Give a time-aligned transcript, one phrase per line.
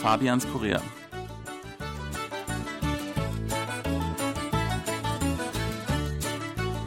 [0.00, 0.80] Fabians Korea.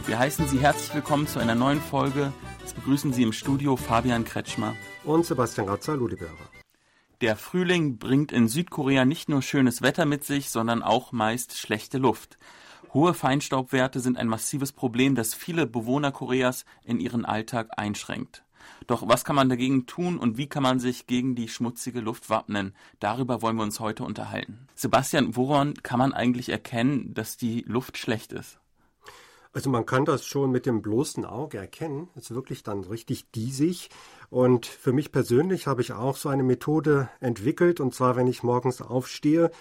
[0.07, 2.33] Wir heißen Sie herzlich willkommen zu einer neuen Folge.
[2.65, 6.31] Es begrüßen Sie im Studio Fabian Kretschmer und Sebastian Ratzer, Ludibera.
[7.21, 11.99] Der Frühling bringt in Südkorea nicht nur schönes Wetter mit sich, sondern auch meist schlechte
[11.99, 12.39] Luft.
[12.95, 18.43] Hohe Feinstaubwerte sind ein massives Problem, das viele Bewohner Koreas in ihren Alltag einschränkt.
[18.87, 22.29] Doch was kann man dagegen tun und wie kann man sich gegen die schmutzige Luft
[22.29, 22.73] wappnen?
[22.99, 24.67] Darüber wollen wir uns heute unterhalten.
[24.75, 28.59] Sebastian, woran kann man eigentlich erkennen, dass die Luft schlecht ist?
[29.55, 32.09] Also man kann das schon mit dem bloßen Auge erkennen.
[32.15, 33.89] Ist wirklich dann richtig diesig.
[34.31, 37.79] Und für mich persönlich habe ich auch so eine Methode entwickelt.
[37.79, 39.51] Und zwar, wenn ich morgens aufstehe,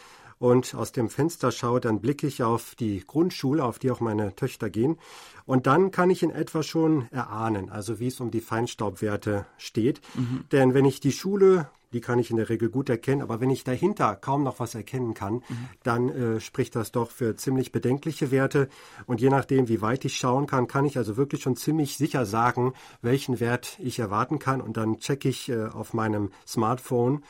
[0.43, 4.35] und aus dem Fenster schaue, dann blicke ich auf die Grundschule, auf die auch meine
[4.35, 4.99] Töchter gehen.
[5.47, 10.01] Und dann kann ich in etwa schon erahnen, also wie es um die Feinstaubwerte steht.
[10.15, 10.43] Mhm.
[10.51, 13.21] Denn wenn ich die Schule die kann ich in der Regel gut erkennen.
[13.21, 15.69] Aber wenn ich dahinter kaum noch was erkennen kann, mhm.
[15.83, 18.71] dann äh, spricht das doch für ziemlich bedenkliche Werte.
[19.05, 22.25] Und je nachdem, wie weit ich schauen kann, kann ich also wirklich schon ziemlich sicher
[22.25, 24.63] sagen, welchen Wert ich erwarten kann.
[24.63, 27.23] Und dann checke ich äh, auf meinem Smartphone,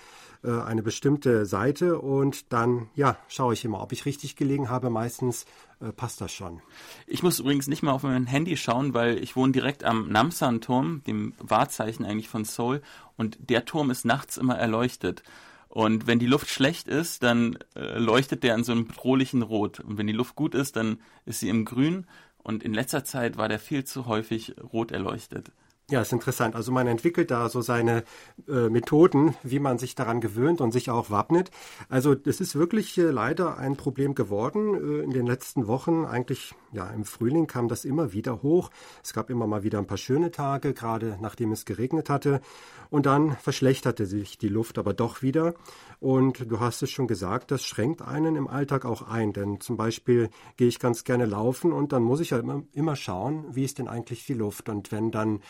[0.44, 4.90] äh, eine bestimmte Seite und dann ja schaue ich immer, ob ich richtig gelegen habe.
[4.90, 5.46] Meistens
[5.80, 6.60] äh, passt das schon.
[7.06, 11.02] Ich muss übrigens nicht mal auf mein Handy schauen, weil ich wohne direkt am Namsan-Turm,
[11.06, 12.82] dem Wahrzeichen eigentlich von Seoul,
[13.16, 15.22] und der Turm ist nachts immer erleuchtet.
[15.68, 19.80] Und wenn die Luft schlecht ist, dann äh, leuchtet der in so einem bedrohlichen Rot.
[19.80, 22.06] Und wenn die Luft gut ist, dann ist sie im Grün.
[22.36, 25.52] Und in letzter Zeit war der viel zu häufig rot erleuchtet.
[25.90, 26.54] Ja, ist interessant.
[26.54, 28.04] Also man entwickelt da so seine
[28.48, 31.50] äh, Methoden, wie man sich daran gewöhnt und sich auch wappnet.
[31.88, 36.06] Also es ist wirklich äh, leider ein Problem geworden äh, in den letzten Wochen.
[36.06, 38.70] Eigentlich ja im Frühling kam das immer wieder hoch.
[39.02, 42.40] Es gab immer mal wieder ein paar schöne Tage, gerade nachdem es geregnet hatte.
[42.88, 45.54] Und dann verschlechterte sich die Luft aber doch wieder.
[45.98, 49.32] Und du hast es schon gesagt, das schränkt einen im Alltag auch ein.
[49.32, 52.96] Denn zum Beispiel gehe ich ganz gerne laufen und dann muss ich ja immer, immer
[52.96, 54.68] schauen, wie ist denn eigentlich die Luft.
[54.68, 55.40] Und wenn dann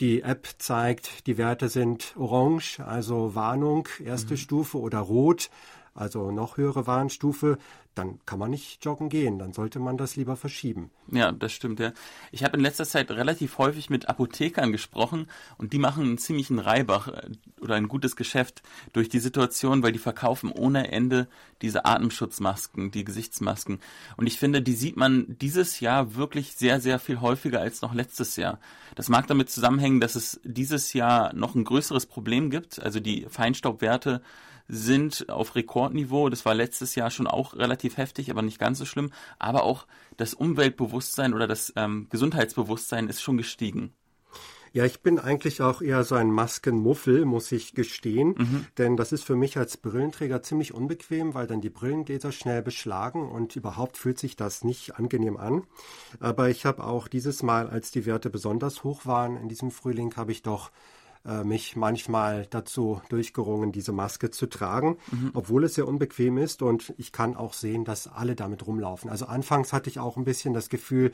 [0.00, 4.38] die App zeigt, die Werte sind orange, also Warnung, erste mhm.
[4.38, 5.50] Stufe oder rot,
[5.96, 7.58] also noch höhere Warnstufe,
[7.96, 9.38] dann kann man nicht joggen gehen.
[9.38, 10.90] Dann sollte man das lieber verschieben.
[11.10, 11.92] Ja, das stimmt, ja.
[12.30, 16.58] Ich habe in letzter Zeit relativ häufig mit Apothekern gesprochen und die machen einen ziemlichen
[16.58, 17.30] Reibach äh,
[17.60, 18.62] oder ein gutes Geschäft
[18.92, 21.26] durch die Situation, weil die verkaufen ohne Ende
[21.62, 23.80] diese Atemschutzmasken, die Gesichtsmasken.
[24.18, 27.94] Und ich finde, die sieht man dieses Jahr wirklich sehr, sehr viel häufiger als noch
[27.94, 28.58] letztes Jahr.
[28.94, 32.78] Das mag damit zusammenhängen, dass es dieses Jahr noch ein größeres Problem gibt.
[32.78, 34.20] Also die Feinstaubwerte
[34.68, 36.28] sind auf Rekordniveau.
[36.28, 39.12] Das war letztes Jahr schon auch relativ heftig, aber nicht ganz so schlimm.
[39.38, 43.92] Aber auch das Umweltbewusstsein oder das ähm, Gesundheitsbewusstsein ist schon gestiegen.
[44.76, 48.34] Ja, ich bin eigentlich auch eher so ein Maskenmuffel, muss ich gestehen.
[48.36, 48.66] Mhm.
[48.76, 53.26] Denn das ist für mich als Brillenträger ziemlich unbequem, weil dann die Brillengläser schnell beschlagen
[53.26, 55.64] und überhaupt fühlt sich das nicht angenehm an.
[56.20, 60.14] Aber ich habe auch dieses Mal, als die Werte besonders hoch waren in diesem Frühling,
[60.16, 60.70] habe ich doch
[61.26, 65.30] äh, mich manchmal dazu durchgerungen, diese Maske zu tragen, mhm.
[65.34, 69.10] obwohl es sehr unbequem ist und ich kann auch sehen, dass alle damit rumlaufen.
[69.10, 71.12] Also anfangs hatte ich auch ein bisschen das Gefühl,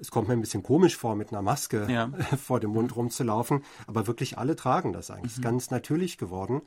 [0.00, 2.10] es kommt mir ein bisschen komisch vor, mit einer Maske ja.
[2.42, 5.36] vor dem Mund rumzulaufen, aber wirklich alle tragen das eigentlich.
[5.36, 5.40] Mhm.
[5.40, 6.62] Ist ganz natürlich geworden.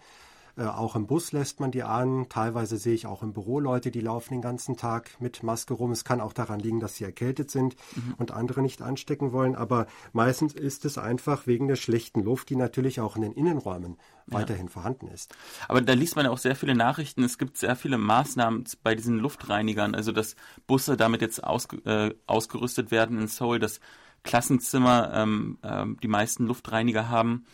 [0.57, 2.27] Äh, auch im Bus lässt man die an.
[2.29, 5.91] Teilweise sehe ich auch im Büro Leute, die laufen den ganzen Tag mit Maske rum.
[5.91, 8.15] Es kann auch daran liegen, dass sie erkältet sind mhm.
[8.17, 9.55] und andere nicht anstecken wollen.
[9.55, 13.97] Aber meistens ist es einfach wegen der schlechten Luft, die natürlich auch in den Innenräumen
[14.27, 14.39] ja.
[14.39, 15.35] weiterhin vorhanden ist.
[15.67, 17.23] Aber da liest man ja auch sehr viele Nachrichten.
[17.23, 20.35] Es gibt sehr viele Maßnahmen bei diesen Luftreinigern, also dass
[20.67, 23.81] Busse damit jetzt ausge, äh, ausgerüstet werden in Seoul, dass
[24.23, 27.45] Klassenzimmer ähm, äh, die meisten Luftreiniger haben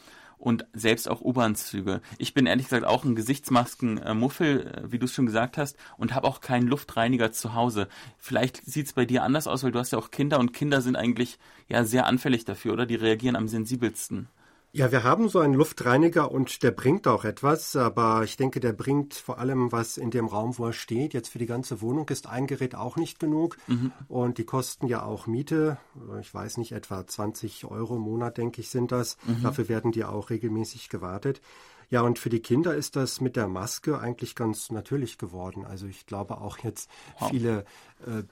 [0.42, 2.02] und selbst auch U-Bahn-Züge.
[2.18, 6.16] Ich bin ehrlich gesagt auch ein Gesichtsmasken-Muffel, äh, wie du es schon gesagt hast, und
[6.16, 7.88] habe auch keinen Luftreiniger zu Hause.
[8.18, 10.82] Vielleicht sieht es bei dir anders aus, weil du hast ja auch Kinder und Kinder
[10.82, 11.38] sind eigentlich
[11.70, 12.86] ja sehr anfällig dafür, oder?
[12.86, 14.28] Die reagieren am sensibelsten.
[14.74, 18.72] Ja, wir haben so einen Luftreiniger und der bringt auch etwas, aber ich denke, der
[18.72, 21.14] bringt vor allem was in dem Raum, wo er steht.
[21.14, 23.92] Jetzt für die ganze Wohnung ist ein Gerät auch nicht genug mhm.
[24.08, 25.78] und die kosten ja auch Miete.
[26.22, 29.18] Ich weiß nicht, etwa 20 Euro im Monat, denke ich, sind das.
[29.26, 29.44] Mhm.
[29.44, 31.42] Dafür werden die auch regelmäßig gewartet.
[31.90, 35.66] Ja, und für die Kinder ist das mit der Maske eigentlich ganz natürlich geworden.
[35.66, 36.90] Also ich glaube auch jetzt
[37.30, 37.66] viele
[38.08, 38.24] äh,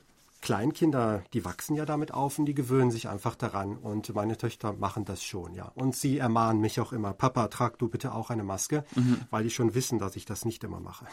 [0.42, 3.78] Kleinkinder, die wachsen ja damit auf und die gewöhnen sich einfach daran.
[3.78, 5.72] Und meine Töchter machen das schon, ja.
[5.76, 9.22] Und sie ermahnen mich auch immer, Papa, trag du bitte auch eine Maske, mhm.
[9.30, 11.06] weil die schon wissen, dass ich das nicht immer mache.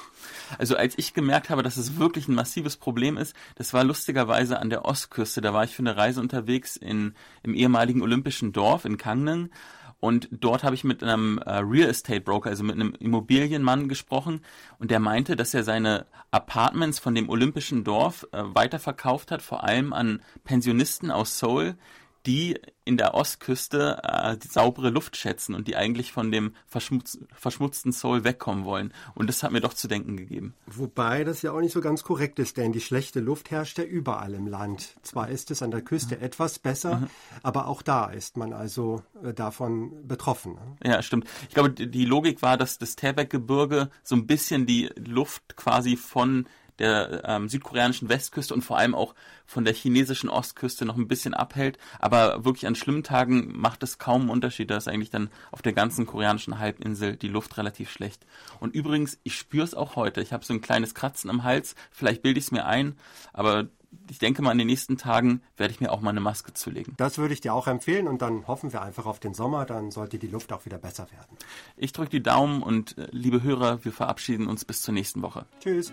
[0.58, 4.58] Also als ich gemerkt habe, dass es wirklich ein massives Problem ist, das war lustigerweise
[4.58, 5.40] an der Ostküste.
[5.40, 9.50] Da war ich für eine Reise unterwegs in, im ehemaligen olympischen Dorf in Kangnen
[9.98, 14.42] Und dort habe ich mit einem äh, Real Estate Broker, also mit einem Immobilienmann gesprochen.
[14.78, 19.64] Und der meinte, dass er seine Apartments von dem olympischen Dorf äh, weiterverkauft hat, vor
[19.64, 21.76] allem an Pensionisten aus Seoul,
[22.26, 27.18] die in der Ostküste äh, die saubere Luft schätzen und die eigentlich von dem verschmutz
[27.32, 28.92] verschmutzten Seoul wegkommen wollen.
[29.14, 30.54] Und das hat mir doch zu denken gegeben.
[30.66, 33.84] Wobei das ja auch nicht so ganz korrekt ist, denn die schlechte Luft herrscht ja
[33.84, 34.96] überall im Land.
[35.02, 36.22] Zwar ist es an der Küste mhm.
[36.22, 37.10] etwas besser, mhm.
[37.42, 40.54] aber auch da ist man also äh, davon betroffen.
[40.54, 40.92] Ne?
[40.92, 41.26] Ja, stimmt.
[41.48, 46.46] Ich glaube, die Logik war, dass das Taebaek-Gebirge so ein bisschen die Luft quasi von
[46.78, 49.14] der ähm, südkoreanischen Westküste und vor allem auch
[49.46, 51.78] von der chinesischen Ostküste noch ein bisschen abhält.
[51.98, 54.70] Aber wirklich an schlimmen Tagen macht es kaum einen Unterschied.
[54.70, 58.26] Da ist eigentlich dann auf der ganzen koreanischen Halbinsel die Luft relativ schlecht.
[58.60, 60.20] Und übrigens, ich spüre es auch heute.
[60.20, 61.74] Ich habe so ein kleines Kratzen am Hals.
[61.90, 62.96] Vielleicht bilde ich es mir ein,
[63.32, 63.68] aber
[64.10, 66.94] ich denke mal, in den nächsten Tagen werde ich mir auch mal eine Maske zulegen.
[66.96, 69.90] Das würde ich dir auch empfehlen und dann hoffen wir einfach auf den Sommer, dann
[69.90, 71.36] sollte die Luft auch wieder besser werden.
[71.76, 75.46] Ich drücke die Daumen und äh, liebe Hörer, wir verabschieden uns bis zur nächsten Woche.
[75.60, 75.92] Tschüss.